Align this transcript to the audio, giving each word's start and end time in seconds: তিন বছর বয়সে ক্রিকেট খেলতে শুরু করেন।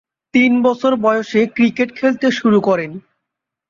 তিন 0.33 0.51
বছর 0.63 0.91
বয়সে 0.95 1.41
ক্রিকেট 1.55 1.89
খেলতে 1.95 2.27
শুরু 2.31 2.59
করেন। 2.61 2.91